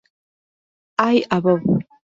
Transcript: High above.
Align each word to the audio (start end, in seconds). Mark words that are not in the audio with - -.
High 0.99 1.25
above. 1.29 1.61